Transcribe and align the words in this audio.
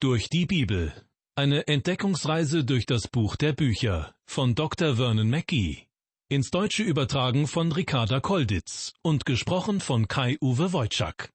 Durch 0.00 0.28
die 0.28 0.46
Bibel. 0.46 0.92
Eine 1.34 1.66
Entdeckungsreise 1.66 2.62
durch 2.62 2.86
das 2.86 3.08
Buch 3.08 3.34
der 3.34 3.52
Bücher 3.52 4.14
von 4.26 4.54
Dr. 4.54 4.94
Vernon 4.94 5.28
Mackey. 5.28 5.88
Ins 6.28 6.52
Deutsche 6.52 6.84
übertragen 6.84 7.48
von 7.48 7.72
Ricarda 7.72 8.20
Kolditz 8.20 8.92
und 9.02 9.26
gesprochen 9.26 9.80
von 9.80 10.06
Kai-Uwe 10.06 10.72
Wojczak. 10.72 11.32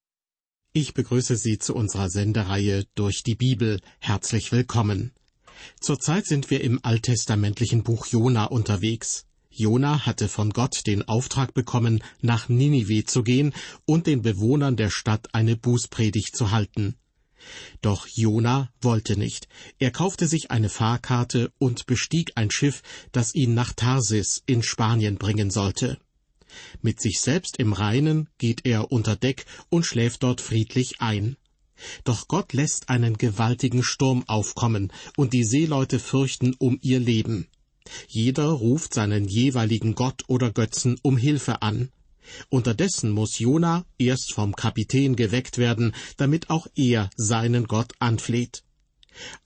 Ich 0.71 0.93
begrüße 0.93 1.35
Sie 1.35 1.57
zu 1.57 1.75
unserer 1.75 2.09
Sendereihe 2.09 2.85
Durch 2.95 3.23
die 3.23 3.35
Bibel. 3.35 3.81
Herzlich 3.99 4.53
willkommen. 4.53 5.11
Zurzeit 5.81 6.25
sind 6.25 6.49
wir 6.49 6.61
im 6.61 6.79
alttestamentlichen 6.83 7.83
Buch 7.83 8.05
Jona 8.05 8.45
unterwegs. 8.45 9.25
Jona 9.49 10.05
hatte 10.05 10.29
von 10.29 10.51
Gott 10.51 10.87
den 10.87 11.05
Auftrag 11.05 11.53
bekommen, 11.53 12.01
nach 12.21 12.47
Ninive 12.47 13.03
zu 13.03 13.23
gehen 13.23 13.53
und 13.83 14.07
den 14.07 14.21
Bewohnern 14.21 14.77
der 14.77 14.89
Stadt 14.89 15.35
eine 15.35 15.57
Bußpredigt 15.57 16.33
zu 16.33 16.51
halten. 16.51 16.95
Doch 17.81 18.07
Jona 18.07 18.69
wollte 18.81 19.17
nicht. 19.17 19.47
Er 19.79 19.91
kaufte 19.91 20.27
sich 20.27 20.51
eine 20.51 20.69
Fahrkarte 20.69 21.51
und 21.59 21.85
bestieg 21.85 22.31
ein 22.35 22.51
Schiff, 22.51 22.81
das 23.11 23.35
ihn 23.35 23.53
nach 23.53 23.73
Tarsis 23.73 24.43
in 24.45 24.63
Spanien 24.63 25.17
bringen 25.17 25.51
sollte. 25.51 25.97
Mit 26.81 27.01
sich 27.01 27.19
selbst 27.19 27.57
im 27.57 27.73
Reinen 27.73 28.29
geht 28.37 28.65
er 28.65 28.91
unter 28.91 29.15
Deck 29.15 29.45
und 29.69 29.85
schläft 29.85 30.23
dort 30.23 30.41
friedlich 30.41 31.01
ein. 31.01 31.37
Doch 32.03 32.27
Gott 32.27 32.53
lässt 32.53 32.89
einen 32.89 33.17
gewaltigen 33.17 33.83
Sturm 33.83 34.23
aufkommen, 34.27 34.91
und 35.17 35.33
die 35.33 35.43
Seeleute 35.43 35.99
fürchten 35.99 36.55
um 36.59 36.77
ihr 36.81 36.99
Leben. 36.99 37.47
Jeder 38.07 38.45
ruft 38.45 38.93
seinen 38.93 39.27
jeweiligen 39.27 39.95
Gott 39.95 40.23
oder 40.27 40.51
Götzen 40.51 40.97
um 41.01 41.17
Hilfe 41.17 41.61
an. 41.61 41.89
Unterdessen 42.49 43.11
muss 43.11 43.39
Jona 43.39 43.85
erst 43.97 44.33
vom 44.33 44.55
Kapitän 44.55 45.15
geweckt 45.15 45.57
werden, 45.57 45.93
damit 46.17 46.49
auch 46.49 46.67
er 46.75 47.09
seinen 47.15 47.65
Gott 47.65 47.93
anfleht. 47.99 48.63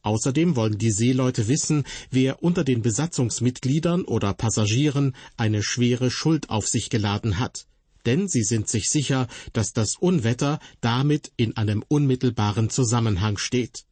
Außerdem 0.01 0.55
wollen 0.55 0.77
die 0.77 0.91
Seeleute 0.91 1.47
wissen, 1.47 1.83
wer 2.09 2.41
unter 2.41 2.63
den 2.63 2.81
Besatzungsmitgliedern 2.81 4.03
oder 4.03 4.33
Passagieren 4.33 5.15
eine 5.35 5.61
schwere 5.63 6.09
Schuld 6.09 6.49
auf 6.49 6.67
sich 6.67 6.89
geladen 6.89 7.39
hat. 7.39 7.65
Denn 8.05 8.27
sie 8.29 8.43
sind 8.43 8.69
sich 8.69 8.89
sicher, 8.89 9.27
dass 9.51 9.73
das 9.73 9.95
Unwetter 9.99 10.59
damit 10.79 11.31
in 11.35 11.57
einem 11.57 11.83
unmittelbaren 11.87 12.69
Zusammenhang 12.69 13.37
steht. 13.37 13.83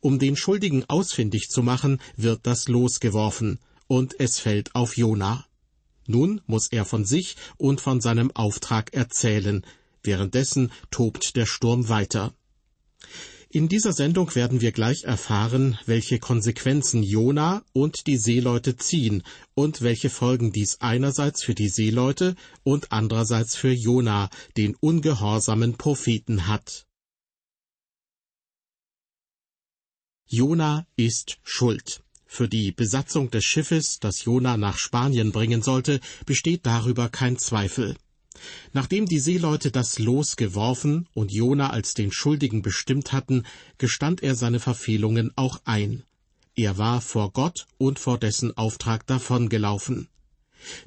Um 0.00 0.18
den 0.18 0.36
Schuldigen 0.36 0.84
ausfindig 0.88 1.48
zu 1.48 1.62
machen, 1.62 2.00
wird 2.16 2.40
das 2.42 2.68
Los 2.68 3.00
geworfen, 3.00 3.58
und 3.86 4.18
es 4.18 4.38
fällt 4.38 4.74
auf 4.74 4.96
Jona. 4.96 5.46
Nun 6.10 6.40
muss 6.46 6.66
er 6.72 6.84
von 6.84 7.04
sich 7.04 7.36
und 7.56 7.80
von 7.80 8.00
seinem 8.00 8.30
Auftrag 8.34 8.92
erzählen. 8.92 9.64
Währenddessen 10.02 10.72
tobt 10.90 11.36
der 11.36 11.46
Sturm 11.46 11.88
weiter. 11.88 12.34
In 13.52 13.68
dieser 13.68 13.92
Sendung 13.92 14.34
werden 14.34 14.60
wir 14.60 14.72
gleich 14.72 15.04
erfahren, 15.04 15.78
welche 15.86 16.18
Konsequenzen 16.18 17.02
Jona 17.02 17.64
und 17.72 18.06
die 18.06 18.16
Seeleute 18.16 18.76
ziehen 18.76 19.22
und 19.54 19.82
welche 19.82 20.10
Folgen 20.10 20.52
dies 20.52 20.80
einerseits 20.80 21.42
für 21.42 21.54
die 21.54 21.68
Seeleute 21.68 22.36
und 22.62 22.92
andererseits 22.92 23.56
für 23.56 23.72
Jona, 23.72 24.30
den 24.56 24.76
ungehorsamen 24.76 25.76
Propheten, 25.76 26.46
hat. 26.46 26.86
Jona 30.26 30.86
ist 30.96 31.38
schuld. 31.42 32.04
Für 32.32 32.48
die 32.48 32.70
Besatzung 32.70 33.32
des 33.32 33.44
Schiffes, 33.44 33.98
das 33.98 34.24
Jona 34.24 34.56
nach 34.56 34.78
Spanien 34.78 35.32
bringen 35.32 35.62
sollte, 35.62 35.98
besteht 36.26 36.64
darüber 36.64 37.08
kein 37.08 37.38
Zweifel. 37.38 37.96
Nachdem 38.72 39.06
die 39.06 39.18
Seeleute 39.18 39.72
das 39.72 39.98
Los 39.98 40.36
geworfen 40.36 41.08
und 41.12 41.32
Jona 41.32 41.70
als 41.70 41.94
den 41.94 42.12
Schuldigen 42.12 42.62
bestimmt 42.62 43.12
hatten, 43.12 43.42
gestand 43.78 44.22
er 44.22 44.36
seine 44.36 44.60
Verfehlungen 44.60 45.32
auch 45.34 45.60
ein. 45.64 46.04
Er 46.54 46.78
war 46.78 47.00
vor 47.00 47.32
Gott 47.32 47.66
und 47.78 47.98
vor 47.98 48.16
dessen 48.16 48.56
Auftrag 48.56 49.08
davongelaufen. 49.08 50.08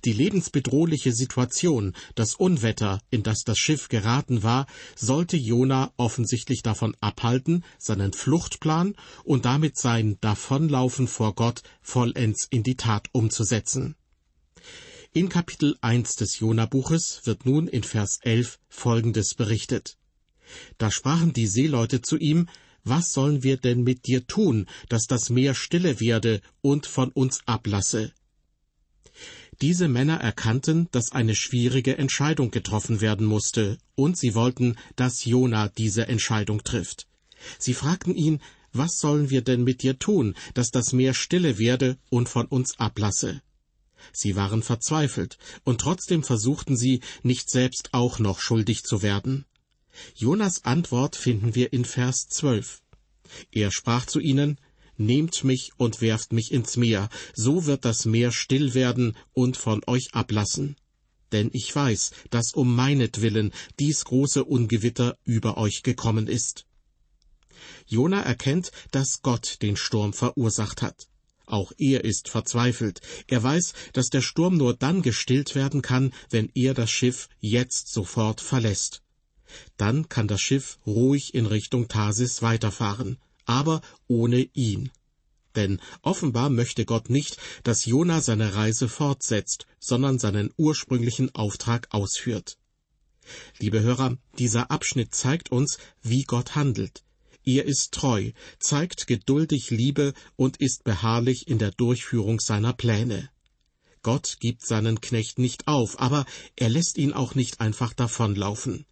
Die 0.05 0.13
lebensbedrohliche 0.13 1.11
Situation, 1.11 1.93
das 2.15 2.35
Unwetter, 2.35 3.01
in 3.09 3.23
das 3.23 3.43
das 3.43 3.57
Schiff 3.57 3.89
geraten 3.89 4.43
war, 4.43 4.67
sollte 4.95 5.37
Jona 5.37 5.91
offensichtlich 5.97 6.61
davon 6.61 6.95
abhalten, 6.99 7.63
seinen 7.77 8.13
Fluchtplan 8.13 8.95
und 9.23 9.45
damit 9.45 9.77
sein 9.77 10.17
Davonlaufen 10.21 11.07
vor 11.07 11.35
Gott 11.35 11.63
vollends 11.81 12.47
in 12.49 12.63
die 12.63 12.75
Tat 12.75 13.07
umzusetzen. 13.11 13.95
In 15.15 15.29
Kapitel 15.29 15.77
1 15.81 16.15
des 16.15 16.39
Jona-Buches 16.39 17.21
wird 17.25 17.45
nun 17.45 17.67
in 17.67 17.83
Vers 17.83 18.17
11 18.23 18.57
Folgendes 18.67 19.35
berichtet. 19.35 19.97
Da 20.77 20.89
sprachen 20.89 21.33
die 21.33 21.47
Seeleute 21.47 22.01
zu 22.01 22.17
ihm, 22.17 22.47
was 22.83 23.13
sollen 23.13 23.43
wir 23.43 23.57
denn 23.57 23.83
mit 23.83 24.07
dir 24.07 24.27
tun, 24.27 24.67
dass 24.89 25.03
das 25.05 25.29
Meer 25.29 25.53
stille 25.53 25.99
werde 25.99 26.41
und 26.61 26.85
von 26.85 27.11
uns 27.11 27.41
ablasse? 27.45 28.11
Diese 29.61 29.87
Männer 29.87 30.19
erkannten, 30.19 30.87
dass 30.91 31.11
eine 31.11 31.35
schwierige 31.35 31.97
Entscheidung 31.97 32.51
getroffen 32.51 33.01
werden 33.01 33.25
musste, 33.25 33.77
und 33.95 34.17
sie 34.17 34.35
wollten, 34.35 34.77
dass 34.95 35.25
Jona 35.25 35.69
diese 35.69 36.07
Entscheidung 36.07 36.63
trifft. 36.63 37.07
Sie 37.59 37.73
fragten 37.73 38.15
ihn, 38.15 38.41
was 38.71 38.97
sollen 38.97 39.29
wir 39.29 39.41
denn 39.41 39.63
mit 39.63 39.83
dir 39.83 39.99
tun, 39.99 40.35
dass 40.55 40.71
das 40.71 40.93
Meer 40.93 41.13
stille 41.13 41.59
werde 41.59 41.97
und 42.09 42.29
von 42.29 42.47
uns 42.47 42.79
ablasse? 42.79 43.41
Sie 44.11 44.35
waren 44.35 44.63
verzweifelt, 44.63 45.37
und 45.63 45.79
trotzdem 45.79 46.23
versuchten 46.23 46.75
sie, 46.75 47.01
nicht 47.21 47.49
selbst 47.49 47.89
auch 47.93 48.19
noch 48.19 48.39
schuldig 48.39 48.83
zu 48.83 49.01
werden. 49.01 49.45
Jonas 50.15 50.65
Antwort 50.65 51.15
finden 51.15 51.55
wir 51.55 51.71
in 51.71 51.85
Vers 51.85 52.27
12. 52.29 52.81
Er 53.51 53.71
sprach 53.71 54.05
zu 54.05 54.19
ihnen, 54.19 54.57
Nehmt 54.97 55.43
mich 55.43 55.71
und 55.77 56.01
werft 56.01 56.33
mich 56.33 56.51
ins 56.51 56.77
Meer, 56.77 57.09
so 57.33 57.65
wird 57.65 57.83
das 57.83 58.05
Meer 58.05 58.31
still 58.31 58.73
werden 58.75 59.17
und 59.33 59.57
von 59.57 59.81
euch 59.87 60.13
ablassen. 60.13 60.75
Denn 61.31 61.49
ich 61.51 61.75
weiß, 61.75 62.11
dass 62.29 62.53
um 62.53 62.75
meinetwillen 62.75 63.51
dies 63.79 64.05
große 64.05 64.43
Ungewitter 64.43 65.17
über 65.23 65.57
euch 65.57 65.81
gekommen 65.81 66.27
ist. 66.27 66.65
Jona 67.87 68.21
erkennt, 68.21 68.71
dass 68.91 69.21
Gott 69.23 69.57
den 69.63 69.75
Sturm 69.75 70.13
verursacht 70.13 70.83
hat. 70.83 71.07
Auch 71.47 71.71
er 71.77 72.03
ist 72.03 72.29
verzweifelt. 72.29 73.01
Er 73.27 73.41
weiß, 73.41 73.73
dass 73.93 74.09
der 74.09 74.21
Sturm 74.21 74.57
nur 74.57 74.75
dann 74.75 75.01
gestillt 75.01 75.55
werden 75.55 75.81
kann, 75.81 76.13
wenn 76.29 76.51
er 76.53 76.73
das 76.75 76.91
Schiff 76.91 77.29
jetzt 77.39 77.91
sofort 77.91 78.39
verlässt. 78.39 79.01
Dann 79.77 80.07
kann 80.07 80.27
das 80.27 80.41
Schiff 80.41 80.77
ruhig 80.85 81.33
in 81.33 81.47
Richtung 81.47 81.87
Tarsis 81.87 82.41
weiterfahren 82.41 83.17
aber 83.45 83.81
ohne 84.07 84.47
ihn. 84.53 84.91
Denn 85.55 85.79
offenbar 86.01 86.49
möchte 86.49 86.85
Gott 86.85 87.09
nicht, 87.09 87.37
dass 87.63 87.85
Jona 87.85 88.21
seine 88.21 88.55
Reise 88.55 88.89
fortsetzt, 88.89 89.67
sondern 89.79 90.17
seinen 90.17 90.51
ursprünglichen 90.57 91.33
Auftrag 91.35 91.87
ausführt. 91.91 92.57
Liebe 93.59 93.81
Hörer, 93.81 94.17
dieser 94.39 94.71
Abschnitt 94.71 95.13
zeigt 95.13 95.51
uns, 95.51 95.77
wie 96.01 96.23
Gott 96.23 96.55
handelt. 96.55 97.03
Er 97.45 97.65
ist 97.65 97.93
treu, 97.93 98.31
zeigt 98.59 99.05
geduldig 99.07 99.69
Liebe 99.69 100.13
und 100.35 100.57
ist 100.57 100.83
beharrlich 100.83 101.47
in 101.47 101.59
der 101.59 101.71
Durchführung 101.71 102.39
seiner 102.39 102.73
Pläne. 102.73 103.29
Gott 104.01 104.37
gibt 104.39 104.65
seinen 104.65 105.01
Knecht 105.01 105.39
nicht 105.39 105.67
auf, 105.67 105.99
aber 105.99 106.25
er 106.55 106.69
lässt 106.69 106.97
ihn 106.97 107.13
auch 107.13 107.35
nicht 107.35 107.61
einfach 107.61 107.93
davonlaufen. 107.93 108.85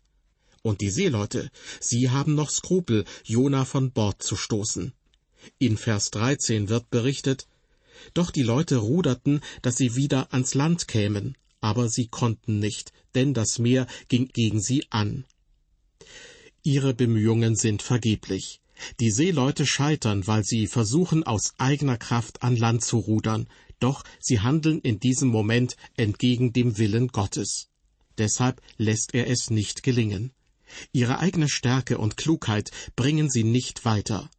Und 0.64 0.82
die 0.82 0.90
Seeleute, 0.90 1.50
sie 1.80 2.10
haben 2.10 2.36
noch 2.36 2.50
Skrupel, 2.50 3.06
Jona 3.24 3.66
von 3.66 3.92
Bord 3.92 4.22
zu 4.22 4.36
stoßen. 4.36 4.94
In 5.58 5.78
Vers 5.78 6.12
13 6.12 6.70
wird 6.70 6.90
berichtet, 6.92 7.48
doch 8.14 8.32
die 8.32 8.44
Leute 8.44 8.78
ruderten, 8.78 9.42
dass 9.62 9.78
sie 9.78 9.96
wieder 9.96 10.34
ans 10.34 10.54
Land 10.54 10.88
kämen, 10.88 11.36
aber 11.62 11.90
sie 11.90 12.08
konnten 12.08 12.60
nicht, 12.60 12.94
denn 13.16 13.34
das 13.34 13.60
Meer 13.60 13.88
ging 14.08 14.28
gegen 14.28 14.62
sie 14.62 14.86
an. 14.92 15.26
Ihre 16.64 16.94
Bemühungen 16.94 17.56
sind 17.56 17.82
vergeblich. 17.82 18.62
Die 19.00 19.12
Seeleute 19.12 19.66
scheitern, 19.66 20.26
weil 20.28 20.44
sie 20.44 20.68
versuchen, 20.68 21.24
aus 21.24 21.54
eigener 21.58 21.98
Kraft 21.98 22.44
an 22.44 22.56
Land 22.56 22.84
zu 22.84 22.98
rudern, 22.98 23.48
doch 23.80 24.04
sie 24.20 24.40
handeln 24.40 24.80
in 24.80 25.00
diesem 25.00 25.30
Moment 25.30 25.76
entgegen 25.98 26.54
dem 26.54 26.78
Willen 26.78 27.08
Gottes. 27.08 27.70
Deshalb 28.18 28.62
lässt 28.78 29.14
er 29.14 29.28
es 29.28 29.50
nicht 29.50 29.84
gelingen. 29.84 30.32
Ihre 30.92 31.20
eigene 31.20 31.50
Stärke 31.50 31.98
und 31.98 32.18
Klugheit 32.18 32.72
bringen 32.96 33.30
sie 33.30 33.44
nicht 33.44 33.86
weiter. 33.86 34.30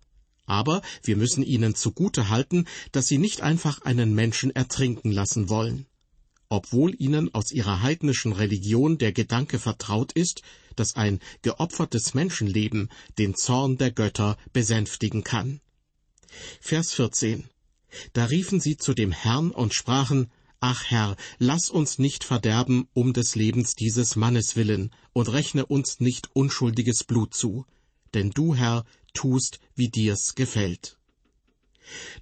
Aber 0.46 0.82
wir 1.02 1.16
müssen 1.16 1.42
ihnen 1.42 1.74
zugute 1.74 2.28
halten, 2.28 2.66
dass 2.90 3.06
sie 3.06 3.18
nicht 3.18 3.40
einfach 3.42 3.82
einen 3.82 4.14
Menschen 4.14 4.50
ertrinken 4.50 5.12
lassen 5.12 5.48
wollen. 5.48 5.86
Obwohl 6.48 6.94
ihnen 6.98 7.32
aus 7.34 7.50
ihrer 7.52 7.80
heidnischen 7.80 8.32
Religion 8.32 8.98
der 8.98 9.12
Gedanke 9.12 9.58
vertraut 9.58 10.12
ist, 10.12 10.42
dass 10.76 10.96
ein 10.96 11.20
geopfertes 11.42 12.14
Menschenleben 12.14 12.90
den 13.18 13.34
Zorn 13.34 13.78
der 13.78 13.90
Götter 13.90 14.36
besänftigen 14.52 15.24
kann. 15.24 15.60
Vers 16.60 16.92
14. 16.92 17.44
Da 18.12 18.26
riefen 18.26 18.60
sie 18.60 18.76
zu 18.76 18.94
dem 18.94 19.12
Herrn 19.12 19.50
und 19.50 19.74
sprachen, 19.74 20.30
Ach 20.64 20.84
Herr, 20.84 21.16
lass 21.40 21.70
uns 21.70 21.98
nicht 21.98 22.22
verderben 22.22 22.86
um 22.94 23.12
des 23.12 23.34
Lebens 23.34 23.74
dieses 23.74 24.14
Mannes 24.14 24.54
willen, 24.54 24.92
und 25.12 25.32
rechne 25.32 25.66
uns 25.66 25.98
nicht 25.98 26.30
unschuldiges 26.34 27.02
Blut 27.02 27.34
zu. 27.34 27.66
Denn 28.14 28.30
du, 28.30 28.54
Herr, 28.54 28.84
tust, 29.12 29.58
wie 29.74 29.88
dir's 29.88 30.36
gefällt. 30.36 30.98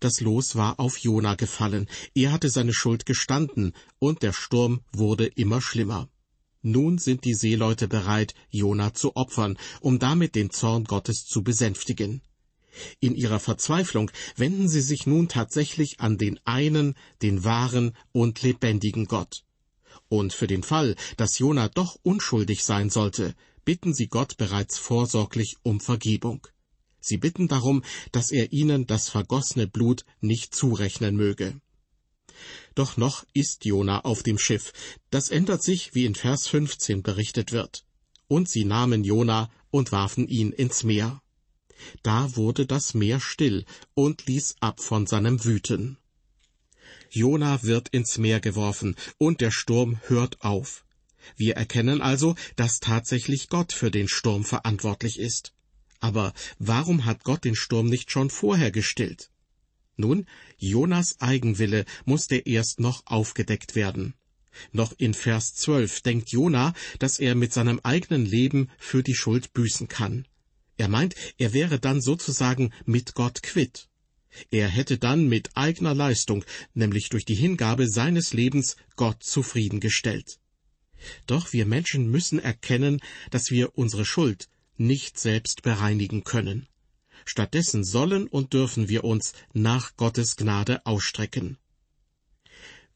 Das 0.00 0.22
Los 0.22 0.56
war 0.56 0.80
auf 0.80 0.96
Jona 0.96 1.34
gefallen, 1.34 1.86
er 2.14 2.32
hatte 2.32 2.48
seine 2.48 2.72
Schuld 2.72 3.04
gestanden, 3.04 3.74
und 3.98 4.22
der 4.22 4.32
Sturm 4.32 4.80
wurde 4.90 5.26
immer 5.26 5.60
schlimmer. 5.60 6.08
Nun 6.62 6.96
sind 6.96 7.26
die 7.26 7.34
Seeleute 7.34 7.88
bereit, 7.88 8.34
Jona 8.48 8.94
zu 8.94 9.16
opfern, 9.16 9.58
um 9.82 9.98
damit 9.98 10.34
den 10.34 10.48
Zorn 10.48 10.84
Gottes 10.84 11.26
zu 11.26 11.42
besänftigen. 11.42 12.22
In 13.00 13.14
ihrer 13.14 13.40
Verzweiflung 13.40 14.10
wenden 14.36 14.68
sie 14.68 14.80
sich 14.80 15.06
nun 15.06 15.28
tatsächlich 15.28 16.00
an 16.00 16.18
den 16.18 16.38
einen, 16.44 16.94
den 17.22 17.44
wahren 17.44 17.96
und 18.12 18.42
lebendigen 18.42 19.06
Gott. 19.06 19.44
Und 20.08 20.32
für 20.32 20.46
den 20.46 20.62
Fall, 20.62 20.96
dass 21.16 21.38
Jona 21.38 21.68
doch 21.68 21.98
unschuldig 22.02 22.64
sein 22.64 22.90
sollte, 22.90 23.34
bitten 23.64 23.94
sie 23.94 24.08
Gott 24.08 24.36
bereits 24.36 24.78
vorsorglich 24.78 25.56
um 25.62 25.80
Vergebung. 25.80 26.46
Sie 27.00 27.16
bitten 27.16 27.48
darum, 27.48 27.82
dass 28.12 28.30
er 28.30 28.52
ihnen 28.52 28.86
das 28.86 29.08
vergossene 29.08 29.66
Blut 29.66 30.04
nicht 30.20 30.54
zurechnen 30.54 31.16
möge. 31.16 31.60
Doch 32.74 32.96
noch 32.96 33.24
ist 33.32 33.64
Jona 33.64 34.00
auf 34.04 34.22
dem 34.22 34.38
Schiff. 34.38 34.72
Das 35.10 35.30
ändert 35.30 35.62
sich, 35.62 35.94
wie 35.94 36.04
in 36.04 36.14
Vers 36.14 36.46
15 36.46 37.02
berichtet 37.02 37.52
wird. 37.52 37.84
Und 38.28 38.48
sie 38.48 38.64
nahmen 38.64 39.04
Jona 39.04 39.50
und 39.70 39.92
warfen 39.92 40.28
ihn 40.28 40.52
ins 40.52 40.84
Meer. 40.84 41.20
Da 42.02 42.36
wurde 42.36 42.66
das 42.66 42.94
Meer 42.94 43.20
still 43.20 43.64
und 43.94 44.26
ließ 44.26 44.56
ab 44.60 44.80
von 44.80 45.06
seinem 45.06 45.44
Wüten. 45.44 45.98
Jona 47.10 47.62
wird 47.62 47.88
ins 47.88 48.18
Meer 48.18 48.40
geworfen 48.40 48.96
und 49.18 49.40
der 49.40 49.50
Sturm 49.50 50.00
hört 50.06 50.42
auf. 50.42 50.84
Wir 51.36 51.56
erkennen 51.56 52.00
also, 52.00 52.34
dass 52.56 52.80
tatsächlich 52.80 53.48
Gott 53.48 53.72
für 53.72 53.90
den 53.90 54.08
Sturm 54.08 54.44
verantwortlich 54.44 55.18
ist. 55.18 55.52
Aber 56.00 56.32
warum 56.58 57.04
hat 57.04 57.24
Gott 57.24 57.44
den 57.44 57.56
Sturm 57.56 57.86
nicht 57.86 58.10
schon 58.10 58.30
vorher 58.30 58.70
gestillt? 58.70 59.30
Nun, 59.96 60.26
Jonas 60.56 61.20
Eigenwille 61.20 61.84
musste 62.06 62.36
erst 62.36 62.80
noch 62.80 63.02
aufgedeckt 63.06 63.74
werden. 63.74 64.14
Noch 64.72 64.92
in 64.98 65.14
Vers 65.14 65.54
12 65.54 66.00
denkt 66.00 66.30
Jona, 66.30 66.72
dass 66.98 67.18
er 67.18 67.34
mit 67.34 67.52
seinem 67.52 67.80
eigenen 67.82 68.24
Leben 68.24 68.70
für 68.78 69.02
die 69.02 69.14
Schuld 69.14 69.52
büßen 69.52 69.88
kann. 69.88 70.26
Er 70.80 70.88
meint, 70.88 71.14
er 71.36 71.52
wäre 71.52 71.78
dann 71.78 72.00
sozusagen 72.00 72.72
mit 72.86 73.14
Gott 73.14 73.42
quitt. 73.42 73.90
Er 74.50 74.66
hätte 74.66 74.96
dann 74.96 75.28
mit 75.28 75.54
eigener 75.54 75.94
Leistung, 75.94 76.42
nämlich 76.72 77.10
durch 77.10 77.26
die 77.26 77.34
Hingabe 77.34 77.86
seines 77.86 78.32
Lebens, 78.32 78.76
Gott 78.96 79.22
zufriedengestellt. 79.22 80.38
Doch 81.26 81.52
wir 81.52 81.66
Menschen 81.66 82.10
müssen 82.10 82.38
erkennen, 82.38 83.02
dass 83.30 83.50
wir 83.50 83.76
unsere 83.76 84.06
Schuld 84.06 84.48
nicht 84.78 85.20
selbst 85.20 85.60
bereinigen 85.60 86.24
können. 86.24 86.66
Stattdessen 87.26 87.84
sollen 87.84 88.26
und 88.26 88.54
dürfen 88.54 88.88
wir 88.88 89.04
uns 89.04 89.34
nach 89.52 89.98
Gottes 89.98 90.36
Gnade 90.36 90.86
ausstrecken. 90.86 91.58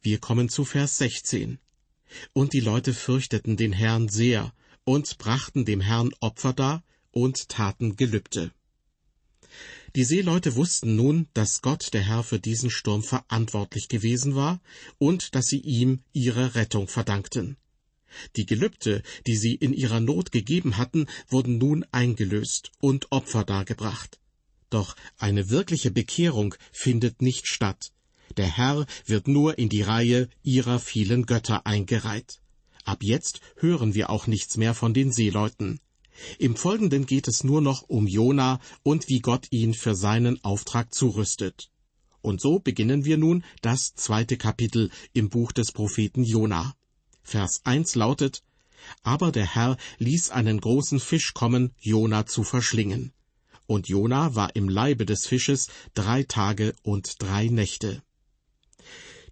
Wir 0.00 0.20
kommen 0.20 0.48
zu 0.48 0.64
Vers 0.64 0.96
16. 0.96 1.58
Und 2.32 2.54
die 2.54 2.60
Leute 2.60 2.94
fürchteten 2.94 3.58
den 3.58 3.74
Herrn 3.74 4.08
sehr 4.08 4.54
und 4.84 5.18
brachten 5.18 5.66
dem 5.66 5.82
Herrn 5.82 6.14
Opfer 6.20 6.54
dar 6.54 6.82
und 7.14 7.48
taten 7.48 7.96
Gelübde. 7.96 8.52
Die 9.94 10.04
Seeleute 10.04 10.56
wussten 10.56 10.96
nun, 10.96 11.28
dass 11.34 11.62
Gott 11.62 11.94
der 11.94 12.02
Herr 12.02 12.24
für 12.24 12.40
diesen 12.40 12.70
Sturm 12.70 13.04
verantwortlich 13.04 13.88
gewesen 13.88 14.34
war 14.34 14.60
und 14.98 15.36
dass 15.36 15.46
sie 15.46 15.60
ihm 15.60 16.00
ihre 16.12 16.56
Rettung 16.56 16.88
verdankten. 16.88 17.56
Die 18.36 18.46
Gelübde, 18.46 19.02
die 19.26 19.36
sie 19.36 19.54
in 19.54 19.72
ihrer 19.72 20.00
Not 20.00 20.32
gegeben 20.32 20.76
hatten, 20.76 21.06
wurden 21.28 21.58
nun 21.58 21.84
eingelöst 21.92 22.72
und 22.80 23.12
Opfer 23.12 23.44
dargebracht. 23.44 24.18
Doch 24.70 24.96
eine 25.18 25.50
wirkliche 25.50 25.92
Bekehrung 25.92 26.56
findet 26.72 27.22
nicht 27.22 27.46
statt. 27.46 27.92
Der 28.36 28.46
Herr 28.46 28.86
wird 29.06 29.28
nur 29.28 29.58
in 29.58 29.68
die 29.68 29.82
Reihe 29.82 30.28
ihrer 30.42 30.80
vielen 30.80 31.26
Götter 31.26 31.66
eingereiht. 31.66 32.40
Ab 32.84 33.02
jetzt 33.02 33.40
hören 33.56 33.94
wir 33.94 34.10
auch 34.10 34.26
nichts 34.26 34.56
mehr 34.56 34.74
von 34.74 34.92
den 34.92 35.12
Seeleuten. 35.12 35.80
Im 36.38 36.56
Folgenden 36.56 37.06
geht 37.06 37.28
es 37.28 37.44
nur 37.44 37.60
noch 37.60 37.82
um 37.82 38.06
Jona 38.06 38.60
und 38.82 39.08
wie 39.08 39.20
Gott 39.20 39.46
ihn 39.50 39.74
für 39.74 39.94
seinen 39.94 40.42
Auftrag 40.44 40.94
zurüstet. 40.94 41.70
Und 42.22 42.40
so 42.40 42.58
beginnen 42.58 43.04
wir 43.04 43.18
nun 43.18 43.44
das 43.60 43.94
zweite 43.94 44.36
Kapitel 44.36 44.90
im 45.12 45.28
Buch 45.28 45.52
des 45.52 45.72
Propheten 45.72 46.24
Jona. 46.24 46.74
Vers 47.22 47.60
1 47.64 47.94
lautet, 47.96 48.42
Aber 49.02 49.32
der 49.32 49.54
Herr 49.54 49.76
ließ 49.98 50.30
einen 50.30 50.60
großen 50.60 51.00
Fisch 51.00 51.34
kommen, 51.34 51.72
Jona 51.78 52.26
zu 52.26 52.42
verschlingen. 52.42 53.12
Und 53.66 53.88
Jona 53.88 54.34
war 54.34 54.54
im 54.56 54.68
Leibe 54.68 55.06
des 55.06 55.26
Fisches 55.26 55.68
drei 55.94 56.22
Tage 56.22 56.74
und 56.82 57.22
drei 57.22 57.48
Nächte. 57.48 58.02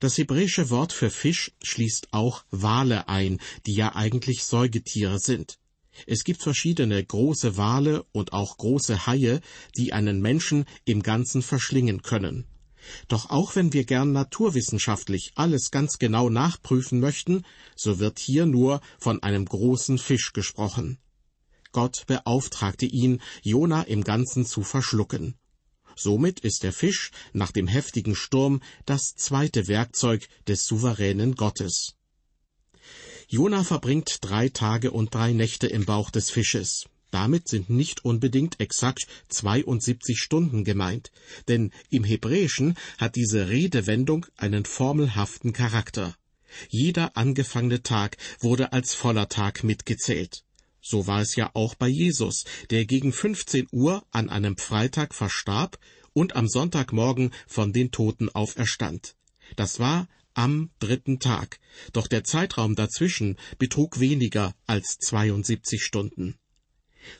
Das 0.01 0.19
hebräische 0.19 0.69
Wort 0.71 0.93
für 0.93 1.11
Fisch 1.11 1.53
schließt 1.63 2.09
auch 2.11 2.45
Wale 2.51 3.09
ein, 3.09 3.39
die 3.67 3.75
ja 3.75 3.95
eigentlich 3.95 4.43
Säugetiere 4.43 5.19
sind. 5.19 5.59
Es 6.07 6.25
gibt 6.25 6.43
verschiedene 6.43 7.03
große 7.05 7.57
Wale 7.57 8.05
und 8.13 8.33
auch 8.33 8.57
große 8.57 9.07
Haie, 9.07 9.41
die 9.77 9.93
einen 9.93 10.21
Menschen 10.21 10.65
im 10.85 11.03
Ganzen 11.03 11.43
verschlingen 11.43 12.03
können. 12.03 12.47
Doch 13.09 13.31
auch 13.31 13.55
wenn 13.55 13.73
wir 13.73 13.85
gern 13.85 14.13
naturwissenschaftlich 14.13 15.33
alles 15.37 15.71
ganz 15.71 15.99
genau 15.99 16.31
nachprüfen 16.31 17.01
möchten, 17.01 17.45
so 17.77 17.99
wird 17.99 18.19
hier 18.19 18.47
nur 18.47 18.81
von 18.99 19.23
einem 19.23 19.45
großen 19.45 19.99
Fisch 19.99 20.33
gesprochen. 20.33 20.99
Gott 21.73 22.05
beauftragte 22.07 22.87
ihn, 22.87 23.21
Jona 23.43 23.83
im 23.83 24.05
Ganzen 24.05 24.45
zu 24.45 24.63
verschlucken. 24.63 25.37
Somit 25.97 26.41
ist 26.41 26.63
der 26.63 26.73
Fisch 26.73 27.11
nach 27.33 27.53
dem 27.53 27.67
heftigen 27.67 28.15
Sturm 28.15 28.61
das 28.87 29.15
zweite 29.15 29.69
Werkzeug 29.69 30.27
des 30.47 30.67
souveränen 30.67 31.35
Gottes. 31.35 31.95
Jona 33.33 33.65
verbringt 33.65 34.19
drei 34.21 34.51
Tage 34.51 34.91
und 34.91 35.15
drei 35.15 35.33
Nächte 35.33 35.67
im 35.67 35.87
Bauch 35.87 36.11
des 36.11 36.29
Fisches. 36.29 36.85
Damit 37.11 37.49
sind 37.49 37.71
nicht 37.71 38.05
unbedingt 38.05 38.61
exakt 38.61 39.07
72 39.31 40.19
Stunden 40.19 40.65
gemeint, 40.65 41.11
denn 41.49 41.73
im 41.89 42.05
Hebräischen 42.05 42.77
hat 42.99 43.17
diese 43.17 43.49
Redewendung 43.49 44.27
einen 44.37 44.67
formelhaften 44.67 45.55
Charakter. 45.55 46.15
Jeder 46.69 47.17
angefangene 47.17 47.83
Tag 47.83 48.19
wurde 48.41 48.75
als 48.75 48.93
voller 48.93 49.31
Tag 49.31 49.65
mitgezählt. 49.65 50.45
So 50.83 51.07
war 51.07 51.23
es 51.23 51.35
ja 51.35 51.51
auch 51.55 51.75
bei 51.75 51.89
Jesus, 51.89 52.45
der 52.69 52.85
gegen 52.85 53.15
15 53.15 53.67
Uhr 53.73 54.05
an 54.11 54.29
einem 54.29 54.59
Freitag 54.59 55.15
verstarb 55.15 55.79
und 56.13 56.37
am 56.37 56.49
Sonntagmorgen 56.49 57.33
von 57.47 57.73
den 57.73 57.93
Toten 57.93 58.29
auferstand. 58.29 59.15
Das 59.57 59.81
war 59.81 60.07
am 60.35 60.71
dritten 60.79 61.19
Tag, 61.19 61.59
doch 61.93 62.07
der 62.07 62.25
Zeitraum 62.25 62.75
dazwischen 62.75 63.37
betrug 63.59 64.01
weniger 64.01 64.55
als 64.67 64.99
72 64.99 65.83
Stunden. 65.83 66.37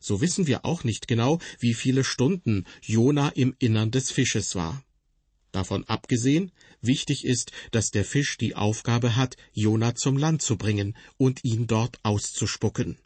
So 0.01 0.21
wissen 0.21 0.47
wir 0.47 0.65
auch 0.65 0.85
nicht 0.85 1.09
genau, 1.09 1.41
wie 1.59 1.75
viele 1.75 2.05
Stunden 2.05 2.65
Jona 2.83 3.29
im 3.31 3.55
Innern 3.59 3.91
des 3.91 4.11
Fisches 4.11 4.55
war. 4.55 4.85
Davon 5.51 5.85
abgesehen, 5.85 6.51
wichtig 6.81 7.25
ist, 7.25 7.53
dass 7.73 7.91
der 7.91 8.05
Fisch 8.05 8.39
die 8.39 8.55
Aufgabe 8.55 9.17
hat, 9.17 9.37
Jona 9.53 9.95
zum 9.95 10.17
Land 10.17 10.41
zu 10.41 10.57
bringen 10.57 10.97
und 11.19 11.45
ihn 11.45 11.67
dort 11.67 11.99
auszuspucken. 12.03 12.99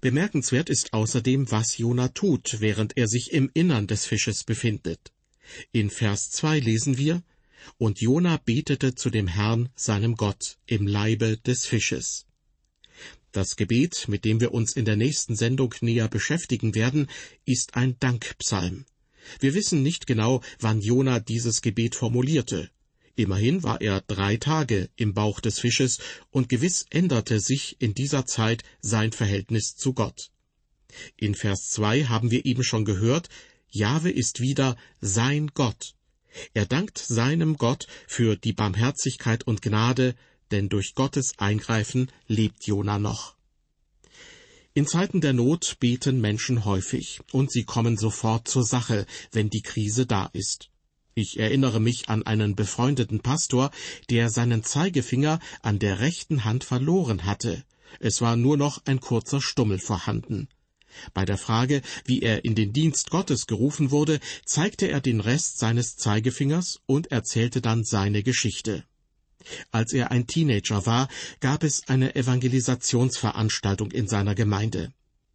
Bemerkenswert 0.00 0.70
ist 0.70 0.92
außerdem, 0.92 1.50
was 1.50 1.76
Jona 1.76 2.08
tut, 2.08 2.60
während 2.60 2.96
er 2.96 3.08
sich 3.08 3.32
im 3.32 3.50
Innern 3.52 3.86
des 3.86 4.06
Fisches 4.06 4.44
befindet. 4.44 5.12
In 5.72 5.90
Vers 5.90 6.30
2 6.30 6.60
lesen 6.60 6.98
wir, 6.98 7.22
Und 7.76 8.00
Jona 8.00 8.38
betete 8.44 8.94
zu 8.94 9.10
dem 9.10 9.26
Herrn, 9.26 9.68
seinem 9.74 10.14
Gott, 10.14 10.58
im 10.66 10.86
Leibe 10.86 11.36
des 11.38 11.66
Fisches. 11.66 12.26
Das 13.32 13.56
Gebet, 13.56 14.08
mit 14.08 14.24
dem 14.24 14.40
wir 14.40 14.52
uns 14.52 14.74
in 14.74 14.84
der 14.84 14.96
nächsten 14.96 15.36
Sendung 15.36 15.74
näher 15.80 16.08
beschäftigen 16.08 16.74
werden, 16.74 17.08
ist 17.44 17.74
ein 17.74 17.96
Dankpsalm. 18.00 18.86
Wir 19.40 19.54
wissen 19.54 19.82
nicht 19.82 20.06
genau, 20.06 20.40
wann 20.58 20.80
Jona 20.80 21.20
dieses 21.20 21.60
Gebet 21.60 21.94
formulierte. 21.94 22.70
Immerhin 23.16 23.62
war 23.64 23.80
er 23.80 24.00
drei 24.00 24.36
Tage 24.36 24.88
im 24.96 25.12
Bauch 25.12 25.40
des 25.40 25.58
Fisches, 25.58 25.98
und 26.30 26.48
gewiss 26.48 26.86
änderte 26.88 27.40
sich 27.40 27.76
in 27.80 27.92
dieser 27.92 28.26
Zeit 28.26 28.62
sein 28.80 29.12
Verhältnis 29.12 29.74
zu 29.74 29.92
Gott. 29.92 30.30
In 31.16 31.34
Vers 31.34 31.70
2 31.70 32.04
haben 32.04 32.30
wir 32.30 32.46
eben 32.46 32.64
schon 32.64 32.84
gehört, 32.84 33.28
Jahwe 33.68 34.10
ist 34.10 34.40
wieder 34.40 34.76
sein 35.00 35.48
Gott. 35.52 35.94
Er 36.54 36.66
dankt 36.66 36.98
seinem 36.98 37.56
Gott 37.56 37.86
für 38.06 38.36
die 38.36 38.52
Barmherzigkeit 38.52 39.46
und 39.46 39.62
Gnade, 39.62 40.14
denn 40.50 40.68
durch 40.68 40.94
Gottes 40.94 41.34
Eingreifen 41.38 42.10
lebt 42.26 42.66
Jona 42.66 42.98
noch. 42.98 43.36
In 44.74 44.86
Zeiten 44.86 45.20
der 45.20 45.32
Not 45.32 45.78
beten 45.80 46.20
Menschen 46.20 46.64
häufig, 46.64 47.20
und 47.32 47.50
sie 47.50 47.64
kommen 47.64 47.96
sofort 47.96 48.46
zur 48.46 48.64
Sache, 48.64 49.06
wenn 49.32 49.50
die 49.50 49.62
Krise 49.62 50.06
da 50.06 50.30
ist. 50.32 50.70
Ich 51.14 51.38
erinnere 51.38 51.80
mich 51.80 52.08
an 52.08 52.22
einen 52.24 52.54
befreundeten 52.54 53.18
Pastor, 53.18 53.72
der 54.08 54.30
seinen 54.30 54.62
Zeigefinger 54.62 55.40
an 55.62 55.80
der 55.80 55.98
rechten 55.98 56.44
Hand 56.44 56.62
verloren 56.62 57.24
hatte. 57.24 57.64
Es 57.98 58.20
war 58.20 58.36
nur 58.36 58.56
noch 58.56 58.80
ein 58.84 59.00
kurzer 59.00 59.40
Stummel 59.40 59.80
vorhanden. 59.80 60.48
Bei 61.14 61.24
der 61.24 61.38
Frage, 61.38 61.82
wie 62.04 62.22
er 62.22 62.44
in 62.44 62.54
den 62.54 62.72
Dienst 62.72 63.10
Gottes 63.10 63.46
gerufen 63.46 63.90
wurde, 63.90 64.20
zeigte 64.44 64.88
er 64.88 65.00
den 65.00 65.20
Rest 65.20 65.58
seines 65.58 65.96
Zeigefingers 65.96 66.80
und 66.86 67.10
erzählte 67.10 67.60
dann 67.60 67.84
seine 67.84 68.22
Geschichte. 68.22 68.84
Als 69.70 69.92
er 69.92 70.10
ein 70.10 70.26
Teenager 70.26 70.84
war, 70.86 71.08
gab 71.40 71.64
es 71.64 71.88
eine 71.88 72.14
Evangelisationsveranstaltung 72.14 73.90
in 73.92 74.08
seiner 74.08 74.34
Gemeinde. 74.34 74.92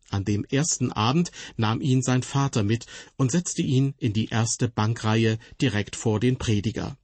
An 0.09 0.25
dem 0.25 0.45
ersten 0.45 0.91
Abend 0.91 1.31
nahm 1.57 1.81
ihn 1.81 2.03
sein 2.03 2.21
Vater 2.21 2.63
mit 2.63 2.85
und 3.15 3.31
setzte 3.31 3.63
ihn 3.63 3.95
in 3.97 4.13
die 4.13 4.29
erste 4.29 4.67
Bankreihe 4.67 5.39
direkt 5.59 5.95
vor 5.95 6.19
den 6.19 6.37
Prediger. 6.37 6.97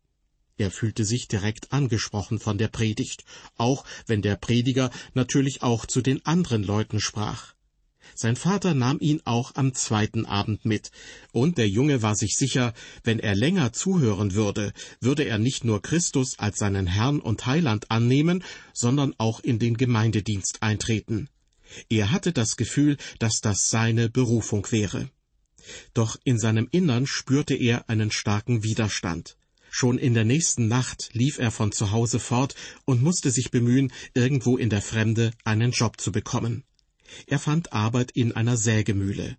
Er 0.58 0.70
fühlte 0.70 1.06
sich 1.06 1.28
direkt 1.28 1.72
angesprochen 1.72 2.38
von 2.38 2.58
der 2.58 2.68
Predigt, 2.68 3.24
auch 3.56 3.86
wenn 4.06 4.22
der 4.22 4.36
Prediger 4.36 4.92
natürlich 5.14 5.64
auch 5.64 5.86
zu 5.86 6.02
den 6.02 6.24
anderen 6.26 6.64
Leuten 6.64 7.00
sprach. 7.00 7.54
Sein 8.16 8.36
Vater 8.36 8.74
nahm 8.74 8.98
ihn 9.00 9.22
auch 9.26 9.56
am 9.56 9.74
zweiten 9.74 10.26
Abend 10.26 10.66
mit, 10.66 10.92
und 11.32 11.58
der 11.58 11.70
Junge 11.70 12.02
war 12.02 12.16
sich 12.16 12.36
sicher, 12.36 12.74
wenn 13.04 13.20
er 13.20 13.36
länger 13.36 13.74
zuhören 13.74 14.34
würde, 14.34 14.74
würde 15.00 15.24
er 15.24 15.38
nicht 15.38 15.64
nur 15.64 15.82
Christus 15.82 16.38
als 16.38 16.58
seinen 16.58 16.88
Herrn 16.88 17.20
und 17.20 17.46
Heiland 17.46 17.92
annehmen, 17.92 18.44
sondern 18.74 19.14
auch 19.18 19.40
in 19.40 19.60
den 19.60 19.78
Gemeindedienst 19.78 20.62
eintreten. 20.62 21.30
Er 21.90 22.12
hatte 22.12 22.34
das 22.34 22.58
Gefühl, 22.58 22.98
dass 23.20 23.42
das 23.42 23.70
seine 23.70 24.10
Berufung 24.10 24.68
wäre. 24.72 25.10
Doch 25.94 26.18
in 26.24 26.40
seinem 26.40 26.68
Innern 26.72 27.06
spürte 27.06 27.56
er 27.56 27.90
einen 27.90 28.12
starken 28.12 28.64
Widerstand. 28.64 29.38
Schon 29.70 30.00
in 30.00 30.16
der 30.16 30.26
nächsten 30.26 30.68
Nacht 30.68 31.10
lief 31.14 31.38
er 31.38 31.52
von 31.52 31.72
zu 31.72 31.92
Hause 31.92 32.20
fort 32.20 32.56
und 32.86 33.04
musste 33.04 33.30
sich 33.30 33.52
bemühen, 33.52 33.94
irgendwo 34.16 34.58
in 34.58 34.70
der 34.70 34.82
Fremde 34.82 35.32
einen 35.44 35.72
Job 35.72 36.02
zu 36.02 36.12
bekommen. 36.12 36.64
Er 37.28 37.40
fand 37.40 37.74
Arbeit 37.74 38.12
in 38.12 38.34
einer 38.34 38.58
Sägemühle. 38.58 39.38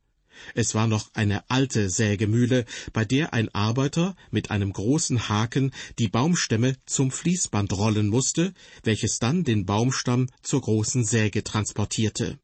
Es 0.54 0.74
war 0.74 0.86
noch 0.86 1.10
eine 1.14 1.48
alte 1.50 1.90
Sägemühle, 1.90 2.64
bei 2.92 3.04
der 3.04 3.32
ein 3.32 3.48
Arbeiter 3.54 4.16
mit 4.30 4.50
einem 4.50 4.72
großen 4.72 5.28
Haken 5.28 5.72
die 5.98 6.08
Baumstämme 6.08 6.76
zum 6.86 7.10
Fließband 7.10 7.72
rollen 7.72 8.08
musste, 8.08 8.54
welches 8.82 9.18
dann 9.18 9.44
den 9.44 9.66
Baumstamm 9.66 10.28
zur 10.42 10.62
großen 10.62 11.04
Säge 11.04 11.44
transportierte. 11.44 12.38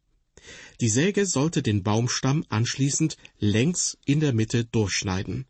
Die 0.81 0.89
Säge 0.89 1.27
sollte 1.27 1.63
den 1.63 1.83
Baumstamm 1.83 2.45
anschließend 2.49 3.17
längs 3.39 3.99
in 4.05 4.21
der 4.21 4.33
Mitte 4.33 4.65
durchschneiden. 4.65 5.47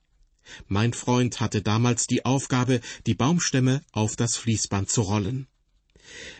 Mein 0.69 0.93
Freund 0.93 1.41
hatte 1.41 1.61
damals 1.61 2.07
die 2.07 2.25
Aufgabe, 2.25 2.81
die 3.07 3.15
Baumstämme 3.15 3.83
auf 3.91 4.15
das 4.15 4.37
Fließband 4.37 4.89
zu 4.89 5.03
rollen. 5.03 5.49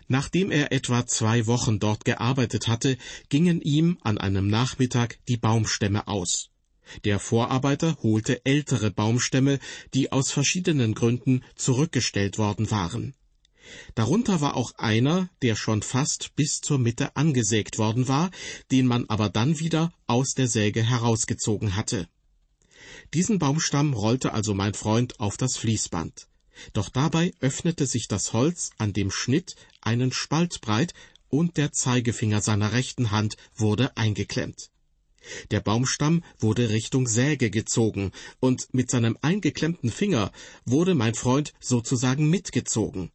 Nachdem 0.09 0.51
er 0.51 0.73
etwa 0.73 1.07
zwei 1.07 1.47
Wochen 1.47 1.79
dort 1.79 2.05
gearbeitet 2.05 2.69
hatte, 2.69 2.97
gingen 3.29 3.61
ihm 3.61 3.99
an 4.03 4.19
einem 4.19 4.49
Nachmittag 4.49 5.19
die 5.29 5.37
Baumstämme 5.37 6.07
aus. 6.09 6.51
Der 7.05 7.19
Vorarbeiter 7.19 7.99
holte 8.03 8.45
ältere 8.45 8.91
Baumstämme, 8.91 9.59
die 9.95 10.13
aus 10.13 10.31
verschiedenen 10.31 10.95
Gründen 10.95 11.43
zurückgestellt 11.57 12.39
worden 12.39 12.71
waren. 12.71 13.15
Darunter 13.97 14.41
war 14.41 14.57
auch 14.57 14.73
einer, 14.77 15.29
der 15.43 15.57
schon 15.57 15.83
fast 15.83 16.37
bis 16.37 16.61
zur 16.61 16.79
Mitte 16.79 17.17
angesägt 17.17 17.79
worden 17.79 18.07
war, 18.07 18.31
den 18.71 18.87
man 18.87 19.09
aber 19.09 19.29
dann 19.29 19.59
wieder 19.59 19.93
aus 20.07 20.35
der 20.35 20.47
Säge 20.47 20.83
herausgezogen 20.83 21.75
hatte. 21.75 22.09
Diesen 23.15 23.39
Baumstamm 23.39 23.93
rollte 23.95 24.33
also 24.33 24.55
mein 24.55 24.75
Freund 24.75 25.19
auf 25.19 25.37
das 25.37 25.57
Fließband. 25.57 26.29
Doch 26.73 26.89
dabei 26.89 27.33
öffnete 27.41 27.87
sich 27.87 28.09
das 28.09 28.33
Holz 28.33 28.71
an 28.79 28.93
dem 28.93 29.11
Schnitt 29.11 29.57
einen 29.81 30.13
Spalt 30.13 30.61
breit 30.61 30.95
und 31.29 31.57
der 31.57 31.73
Zeigefinger 31.73 32.41
seiner 32.41 32.73
rechten 32.73 33.11
Hand 33.11 33.37
wurde 33.57 33.97
eingeklemmt. 33.97 34.71
Der 35.51 35.61
Baumstamm 35.61 36.23
wurde 36.39 36.69
Richtung 36.69 37.09
Säge 37.09 37.51
gezogen, 37.51 38.13
und 38.41 38.73
mit 38.73 38.91
seinem 38.91 39.19
eingeklemmten 39.23 39.91
Finger 39.91 40.31
wurde 40.65 40.95
mein 40.95 41.15
Freund 41.15 41.53
sozusagen 41.61 42.31
mitgezogen. 42.31 43.11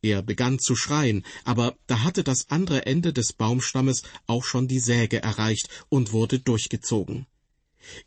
Er 0.00 0.22
begann 0.22 0.60
zu 0.60 0.76
schreien, 0.76 1.24
aber 1.44 1.76
da 1.88 2.04
hatte 2.04 2.22
das 2.22 2.50
andere 2.50 2.86
Ende 2.86 3.12
des 3.12 3.32
Baumstammes 3.32 4.04
auch 4.28 4.44
schon 4.44 4.68
die 4.68 4.78
Säge 4.78 5.20
erreicht 5.20 5.68
und 5.88 6.12
wurde 6.12 6.38
durchgezogen. 6.38 7.26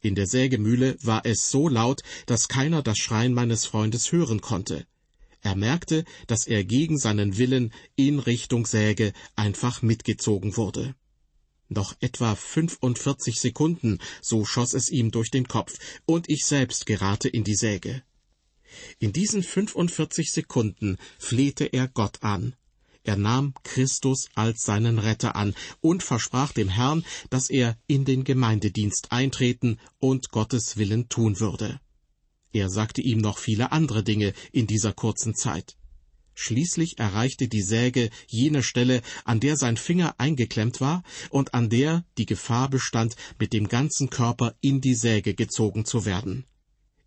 In 0.02 0.16
der 0.16 0.28
Sägemühle 0.28 0.98
war 1.02 1.26
es 1.26 1.50
so 1.50 1.68
laut, 1.68 2.02
dass 2.26 2.48
keiner 2.48 2.82
das 2.82 2.98
Schreien 2.98 3.34
meines 3.34 3.66
Freundes 3.66 4.12
hören 4.12 4.42
konnte. 4.42 4.86
Er 5.42 5.56
merkte, 5.56 6.06
dass 6.28 6.46
er 6.46 6.64
gegen 6.64 7.00
seinen 7.00 7.38
Willen 7.38 7.74
in 7.96 8.20
Richtung 8.20 8.66
Säge 8.66 9.12
einfach 9.36 9.82
mitgezogen 9.82 10.56
wurde. 10.56 10.96
Noch 11.68 11.96
etwa 12.00 12.36
45 12.36 13.40
Sekunden, 13.40 14.00
so 14.22 14.46
schoss 14.46 14.74
es 14.74 14.90
ihm 14.90 15.10
durch 15.10 15.32
den 15.32 15.48
Kopf, 15.48 15.80
und 16.06 16.30
ich 16.30 16.46
selbst 16.46 16.86
gerate 16.86 17.30
in 17.30 17.44
die 17.44 17.56
Säge. 17.56 18.04
In 19.00 19.14
diesen 19.14 19.42
45 19.42 20.32
Sekunden 20.32 20.98
flehte 21.18 21.66
er 21.66 21.88
Gott 21.88 22.24
an. 22.24 22.56
Er 23.04 23.18
nahm 23.18 23.54
Christus 23.64 24.30
als 24.36 24.64
seinen 24.64 25.00
Retter 25.00 25.36
an 25.36 25.56
und 25.80 26.04
versprach 26.04 26.52
dem 26.52 26.70
Herrn, 26.70 27.04
dass 27.30 27.50
er 27.50 27.78
in 27.88 28.06
den 28.06 28.24
Gemeindedienst 28.24 29.12
eintreten 29.12 29.80
und 30.00 30.30
Gottes 30.30 30.78
Willen 30.78 31.10
tun 31.10 31.40
würde. 31.40 31.80
Er 32.54 32.70
sagte 32.70 33.02
ihm 33.02 33.20
noch 33.20 33.38
viele 33.38 33.72
andere 33.72 34.04
Dinge 34.04 34.34
in 34.52 34.68
dieser 34.68 34.94
kurzen 34.94 35.36
Zeit. 35.36 35.78
Schließlich 36.34 36.98
erreichte 36.98 37.48
die 37.48 37.62
Säge 37.62 38.10
jene 38.28 38.64
Stelle, 38.64 39.02
an 39.26 39.40
der 39.40 39.58
sein 39.58 39.78
Finger 39.78 40.16
eingeklemmt 40.18 40.80
war 40.82 41.04
und 41.30 41.54
an 41.54 41.70
der 41.70 42.06
die 42.18 42.26
Gefahr 42.26 42.70
bestand, 42.70 43.16
mit 43.40 43.54
dem 43.54 43.68
ganzen 43.68 44.10
Körper 44.10 44.56
in 44.62 44.82
die 44.82 44.96
Säge 44.96 45.34
gezogen 45.34 45.86
zu 45.86 46.06
werden. 46.06 46.46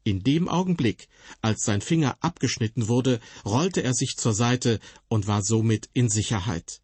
In 0.06 0.22
dem 0.22 0.50
Augenblick, 0.50 1.08
als 1.40 1.64
sein 1.64 1.80
Finger 1.80 2.18
abgeschnitten 2.20 2.88
wurde, 2.88 3.20
rollte 3.46 3.82
er 3.82 3.94
sich 3.94 4.18
zur 4.18 4.34
Seite 4.34 4.78
und 5.08 5.26
war 5.26 5.42
somit 5.42 5.88
in 5.94 6.10
Sicherheit. 6.10 6.82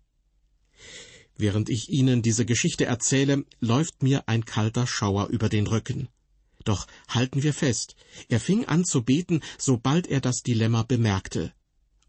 Während 1.36 1.68
ich 1.68 1.90
Ihnen 1.90 2.22
diese 2.22 2.46
Geschichte 2.46 2.86
erzähle, 2.86 3.44
läuft 3.60 4.02
mir 4.02 4.26
ein 4.26 4.46
kalter 4.46 4.86
Schauer 4.86 5.28
über 5.28 5.50
den 5.50 5.66
Rücken. 5.66 6.08
Doch 6.64 6.86
halten 7.08 7.42
wir 7.42 7.52
fest, 7.52 7.94
er 8.30 8.40
fing 8.40 8.64
an 8.64 8.86
zu 8.86 9.02
beten, 9.02 9.42
sobald 9.58 10.06
er 10.06 10.22
das 10.22 10.42
Dilemma 10.42 10.82
bemerkte. 10.82 11.52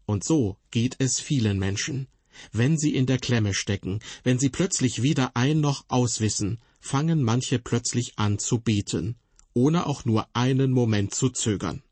Und 0.06 0.24
so 0.24 0.56
geht 0.70 0.96
es 0.98 1.20
vielen 1.20 1.58
Menschen. 1.58 2.08
Wenn 2.52 2.78
sie 2.78 2.94
in 2.94 3.04
der 3.04 3.18
Klemme 3.18 3.52
stecken, 3.52 4.00
wenn 4.24 4.38
sie 4.38 4.48
plötzlich 4.48 5.02
weder 5.02 5.36
ein 5.36 5.60
noch 5.60 5.84
auswissen, 5.88 6.58
fangen 6.80 7.22
manche 7.22 7.58
plötzlich 7.58 8.18
an 8.18 8.38
zu 8.38 8.58
beten 8.58 9.16
ohne 9.54 9.86
auch 9.86 10.04
nur 10.04 10.26
einen 10.34 10.72
Moment 10.72 11.14
zu 11.14 11.30
zögern. 11.30 11.82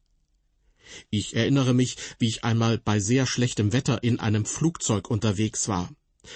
Ich 1.11 1.35
erinnere 1.35 1.75
mich, 1.75 1.97
wie 2.19 2.29
ich 2.29 2.45
einmal 2.45 2.79
bei 2.79 2.99
sehr 3.01 3.27
schlechtem 3.27 3.73
Wetter 3.73 4.03
in 4.03 4.19
einem 4.19 4.45
Flugzeug 4.45 5.11
unterwegs 5.11 5.69
war. 5.69 5.91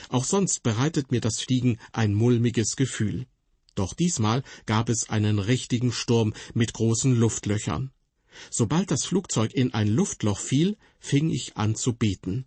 Auch 0.08 0.24
sonst 0.24 0.62
bereitet 0.62 1.10
mir 1.10 1.20
das 1.20 1.40
Fliegen 1.40 1.78
ein 1.92 2.14
mulmiges 2.14 2.76
Gefühl. 2.76 3.26
Doch 3.74 3.94
diesmal 3.94 4.42
gab 4.66 4.88
es 4.88 5.10
einen 5.10 5.38
richtigen 5.38 5.92
Sturm 5.92 6.32
mit 6.54 6.72
großen 6.72 7.14
Luftlöchern. 7.14 7.90
Sobald 8.50 8.90
das 8.90 9.04
Flugzeug 9.04 9.52
in 9.52 9.74
ein 9.74 9.88
Luftloch 9.88 10.38
fiel, 10.38 10.76
fing 11.00 11.30
ich 11.30 11.56
an 11.56 11.74
zu 11.74 11.94
beten. 11.94 12.46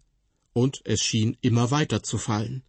Und 0.53 0.81
es 0.85 1.01
schien 1.01 1.37
immer 1.41 1.71
weiter 1.71 2.01
zu 2.01 2.17
fallen. 2.17 2.63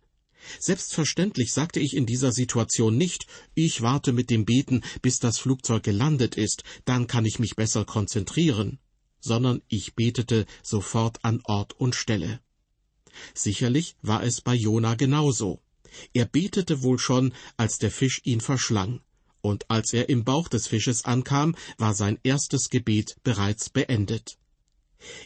Selbstverständlich 0.59 1.53
sagte 1.53 1.81
ich 1.81 1.95
in 1.95 2.07
dieser 2.07 2.33
Situation 2.33 2.97
nicht, 2.97 3.27
ich 3.55 3.83
warte 3.83 4.13
mit 4.13 4.31
dem 4.31 4.45
Beten, 4.45 4.83
bis 5.03 5.19
das 5.19 5.39
Flugzeug 5.39 5.83
gelandet 5.83 6.37
ist, 6.37 6.63
dann 6.85 7.07
kann 7.07 7.25
ich 7.25 7.39
mich 7.39 7.57
besser 7.57 7.85
konzentrieren, 7.85 8.79
sondern 9.21 9.63
ich 9.69 9.95
betete 9.95 10.47
sofort 10.63 11.25
an 11.25 11.41
Ort 11.45 11.75
und 11.75 11.95
Stelle. 11.95 12.41
Sicherlich 13.35 13.97
war 14.03 14.23
es 14.23 14.41
bei 14.41 14.55
Jona 14.55 14.95
genauso. 14.95 15.61
Er 16.13 16.27
betete 16.27 16.83
wohl 16.83 16.99
schon, 16.99 17.33
als 17.57 17.79
der 17.79 17.91
Fisch 17.91 18.21
ihn 18.25 18.41
verschlang, 18.41 19.01
und 19.41 19.71
als 19.71 19.93
er 19.93 20.09
im 20.09 20.25
Bauch 20.25 20.49
des 20.49 20.67
Fisches 20.69 21.05
ankam, 21.05 21.57
war 21.79 21.95
sein 21.95 22.19
erstes 22.23 22.69
Gebet 22.69 23.17
bereits 23.23 23.71
beendet. 23.71 24.39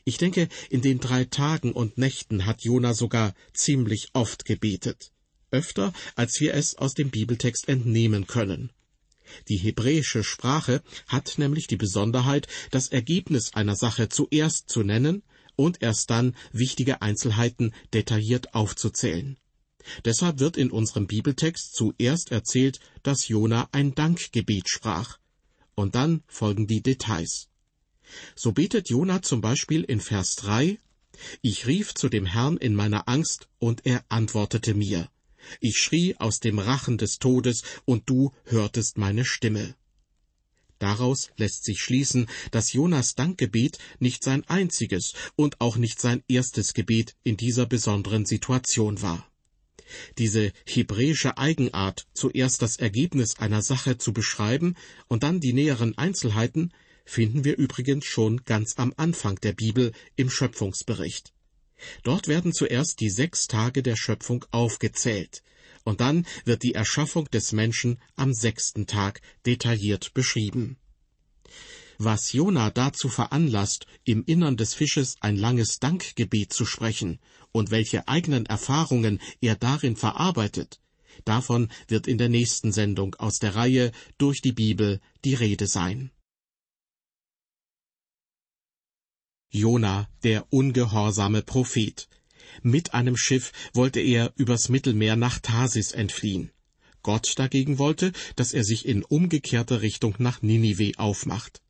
Ich 0.05 0.19
denke, 0.19 0.49
in 0.71 0.83
den 0.83 1.01
drei 1.01 1.25
Tagen 1.25 1.73
und 1.73 1.99
Nächten 1.99 2.47
hat 2.47 2.63
Jona 2.63 2.95
sogar 2.95 3.35
ziemlich 3.55 4.09
oft 4.13 4.45
gebetet. 4.45 5.13
Öfter, 5.51 5.93
als 6.15 6.41
wir 6.41 6.55
es 6.55 6.77
aus 6.77 6.95
dem 6.95 7.11
Bibeltext 7.11 7.69
entnehmen 7.69 8.27
können. 8.27 8.71
Die 9.49 9.57
hebräische 9.57 10.25
Sprache 10.25 10.83
hat 11.07 11.39
nämlich 11.39 11.67
die 11.67 11.77
Besonderheit, 11.77 12.49
das 12.71 12.89
Ergebnis 12.89 13.55
einer 13.55 13.77
Sache 13.77 14.09
zuerst 14.09 14.69
zu 14.69 14.83
nennen 14.83 15.23
und 15.57 15.83
erst 15.83 16.11
dann 16.11 16.35
wichtige 16.53 17.03
Einzelheiten 17.03 17.73
detailliert 17.93 18.55
aufzuzählen. 18.55 19.37
Deshalb 20.05 20.39
wird 20.39 20.57
in 20.57 20.71
unserem 20.71 21.07
Bibeltext 21.07 21.75
zuerst 21.75 22.31
erzählt, 22.31 22.79
dass 23.03 23.29
Jona 23.29 23.69
ein 23.73 23.95
Dankgebet 23.95 24.69
sprach. 24.69 25.19
Und 25.75 25.95
dann 25.95 26.23
folgen 26.27 26.67
die 26.67 26.83
Details. 26.83 27.49
So 28.35 28.53
betet 28.53 28.89
Jona 28.91 29.23
zum 29.23 29.41
Beispiel 29.41 29.83
in 29.83 30.01
Vers 30.01 30.37
3, 30.37 30.79
Ich 31.41 31.67
rief 31.67 31.95
zu 31.95 32.09
dem 32.09 32.27
Herrn 32.27 32.57
in 32.57 32.75
meiner 32.75 33.09
Angst, 33.09 33.49
und 33.59 33.87
er 33.87 34.05
antwortete 34.09 34.75
mir. 34.75 35.09
Ich 35.61 35.79
schrie 35.79 36.17
aus 36.17 36.41
dem 36.41 36.59
Rachen 36.59 36.99
des 36.99 37.19
Todes, 37.19 37.63
und 37.85 38.09
du 38.09 38.33
hörtest 38.45 38.99
meine 38.99 39.25
Stimme. 39.25 39.75
Daraus 40.79 41.31
lässt 41.37 41.65
sich 41.65 41.81
schließen, 41.81 42.27
dass 42.51 42.73
Jonas 42.73 43.15
Dankgebet 43.15 43.79
nicht 44.01 44.25
sein 44.25 44.45
einziges 44.49 45.13
und 45.37 45.61
auch 45.61 45.77
nicht 45.77 46.01
sein 46.01 46.25
erstes 46.27 46.75
Gebet 46.75 47.15
in 47.23 47.37
dieser 47.37 47.67
besonderen 47.67 48.27
Situation 48.27 49.01
war. 49.01 49.25
Diese 50.19 50.53
hebräische 50.67 51.39
Eigenart, 51.39 52.07
zuerst 52.15 52.63
das 52.63 52.79
Ergebnis 52.79 53.39
einer 53.39 53.63
Sache 53.63 53.99
zu 53.99 54.13
beschreiben 54.13 54.75
und 55.07 55.23
dann 55.23 55.39
die 55.39 55.53
näheren 55.53 55.97
Einzelheiten, 55.99 56.73
finden 57.05 57.45
wir 57.45 57.57
übrigens 57.57 58.05
schon 58.07 58.45
ganz 58.45 58.75
am 58.79 58.93
Anfang 58.97 59.41
der 59.41 59.53
Bibel 59.53 59.93
im 60.17 60.31
Schöpfungsbericht. 60.31 61.33
Dort 62.03 62.29
werden 62.29 62.53
zuerst 62.53 63.01
die 63.01 63.11
sechs 63.11 63.47
Tage 63.47 63.83
der 63.83 63.97
Schöpfung 63.97 64.45
aufgezählt, 64.51 65.43
und 65.85 66.01
dann 66.01 66.27
wird 66.45 66.63
die 66.63 66.75
Erschaffung 66.75 67.29
des 67.31 67.53
Menschen 67.53 67.99
am 68.15 68.33
sechsten 68.33 68.87
Tag 68.87 69.21
detailliert 69.47 70.15
beschrieben. 70.15 70.77
Was 71.99 72.33
Jona 72.33 72.71
dazu 72.71 73.09
veranlasst, 73.09 73.87
im 74.05 74.25
Innern 74.25 74.57
des 74.57 74.75
Fisches 74.75 75.17
ein 75.21 75.37
langes 75.37 75.79
Dankgebet 75.79 76.53
zu 76.53 76.65
sprechen 76.65 77.21
und 77.53 77.71
welche 77.71 78.09
eigenen 78.09 78.47
Erfahrungen 78.47 79.21
er 79.41 79.57
darin 79.57 79.97
verarbeitet, 79.97 80.81
davon 81.25 81.71
wird 81.89 82.07
in 82.07 82.19
der 82.19 82.29
nächsten 82.29 82.73
Sendung 82.73 83.15
aus 83.17 83.39
der 83.39 83.55
Reihe 83.55 83.93
durch 84.19 84.41
die 84.41 84.53
Bibel 84.53 85.01
die 85.25 85.35
Rede 85.35 85.67
sein. 85.67 86.11
Jona, 89.55 90.09
der 90.23 90.47
ungehorsame 90.51 91.43
Prophet. 91.43 92.09
Mit 92.63 92.95
einem 92.95 93.19
Schiff 93.19 93.53
wollte 93.75 94.01
er 94.01 94.33
übers 94.37 94.71
Mittelmeer 94.71 95.15
nach 95.15 95.41
Tarsis 95.41 95.93
entfliehen. 95.93 96.51
Gott 97.03 97.35
dagegen 97.37 97.79
wollte, 97.79 98.13
dass 98.35 98.55
er 98.55 98.65
sich 98.65 98.87
in 98.87 99.05
umgekehrter 99.05 99.83
Richtung 99.83 100.15
nach 100.19 100.41
Ninive 100.41 100.99
aufmacht. 100.99 101.61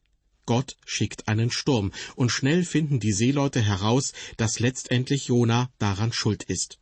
Gott 0.47 0.77
schickt 0.85 1.27
einen 1.27 1.51
Sturm, 1.51 1.91
und 2.15 2.31
schnell 2.31 2.65
finden 2.65 3.01
die 3.01 3.13
Seeleute 3.13 3.61
heraus, 3.61 4.13
dass 4.37 4.61
letztendlich 4.61 5.27
Jona 5.27 5.69
daran 5.81 6.13
schuld 6.13 6.45
ist. 6.45 6.79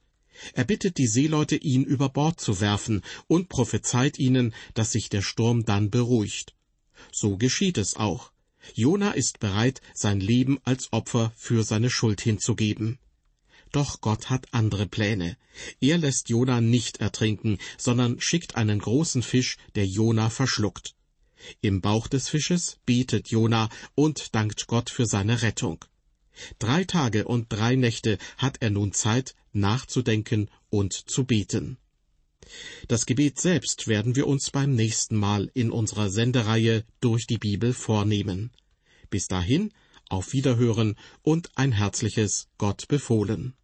Er 0.53 0.65
bittet 0.65 0.99
die 0.99 1.07
Seeleute, 1.07 1.57
ihn 1.57 1.85
über 1.85 2.11
Bord 2.11 2.41
zu 2.43 2.61
werfen, 2.61 3.01
und 3.27 3.49
prophezeit 3.49 4.19
ihnen, 4.19 4.55
dass 4.75 4.93
sich 4.93 5.09
der 5.09 5.23
Sturm 5.23 5.65
dann 5.65 5.89
beruhigt. 5.89 6.55
So 7.11 7.39
geschieht 7.39 7.79
es 7.79 7.97
auch. 7.97 8.33
Jona 8.75 9.13
ist 9.13 9.41
bereit, 9.41 9.81
sein 9.95 10.21
Leben 10.21 10.59
als 10.65 10.93
Opfer 10.93 11.33
für 11.37 11.63
seine 11.65 11.91
Schuld 11.91 12.21
hinzugeben. 12.21 12.99
Doch 13.73 14.01
Gott 14.01 14.31
hat 14.31 14.49
andere 14.53 14.87
Pläne. 14.87 15.37
Er 15.81 15.99
lässt 15.99 16.29
Jona 16.29 16.61
nicht 16.61 16.99
ertrinken, 17.01 17.59
sondern 17.79 18.21
schickt 18.21 18.57
einen 18.57 18.81
großen 18.81 19.23
Fisch, 19.23 19.57
der 19.75 19.87
Jona 19.87 20.29
verschluckt. 20.29 20.95
Im 21.61 21.81
Bauch 21.81 22.07
des 22.07 22.29
Fisches 22.29 22.79
betet 22.85 23.29
Jona 23.29 23.69
und 23.95 24.35
dankt 24.35 24.67
Gott 24.67 24.91
für 24.91 25.07
seine 25.07 25.43
Rettung. 25.43 25.85
Drei 26.59 26.85
Tage 26.85 27.25
und 27.27 27.47
drei 27.49 27.77
Nächte 27.77 28.19
hat 28.37 28.59
er 28.61 28.71
nun 28.71 28.93
Zeit, 28.93 29.35
nachzudenken 29.53 30.51
und 30.69 30.93
zu 30.93 31.25
beten. 31.25 31.79
Das 32.89 33.07
Gebet 33.07 33.39
selbst 33.39 33.87
werden 33.87 34.17
wir 34.17 34.27
uns 34.27 34.51
beim 34.51 34.75
nächsten 34.75 35.17
Mal 35.17 35.51
in 35.55 35.71
unserer 35.71 36.11
Sendereihe 36.11 36.85
durch 37.01 37.27
die 37.27 37.39
Bibel 37.39 37.73
vornehmen. 37.73 38.51
Bis 39.11 39.27
dahin, 39.27 39.73
auf 40.09 40.33
Wiederhören 40.33 40.97
und 41.23 41.51
ein 41.57 41.73
herzliches 41.73 42.49
Gott 42.59 42.89
befohlen. 42.89 43.55